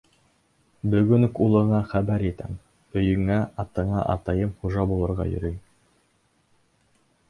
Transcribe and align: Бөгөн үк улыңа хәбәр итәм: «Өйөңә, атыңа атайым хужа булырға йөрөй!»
Бөгөн 0.93 1.27
үк 1.27 1.41
улыңа 1.47 1.83
хәбәр 1.91 2.25
итәм: 2.31 2.57
«Өйөңә, 3.03 3.39
атыңа 3.67 4.03
атайым 4.17 4.57
хужа 4.61 4.91
булырға 4.95 5.33
йөрөй!» 5.35 5.59